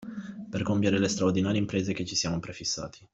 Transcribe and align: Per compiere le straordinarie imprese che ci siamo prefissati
Per 0.49 0.63
compiere 0.63 0.97
le 0.97 1.07
straordinarie 1.07 1.59
imprese 1.59 1.93
che 1.93 2.05
ci 2.07 2.15
siamo 2.15 2.39
prefissati 2.39 3.07